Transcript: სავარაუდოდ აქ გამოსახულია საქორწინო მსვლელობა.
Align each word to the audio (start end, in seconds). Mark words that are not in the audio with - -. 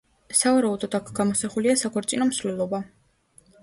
სავარაუდოდ 0.39 0.97
აქ 1.01 1.13
გამოსახულია 1.21 1.79
საქორწინო 1.85 2.31
მსვლელობა. 2.35 2.85